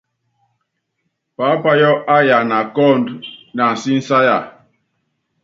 [1.35, 3.07] Paápayɔ́ áyana kɔ́ ɔɔ́nd
[3.55, 4.37] na ansísáya.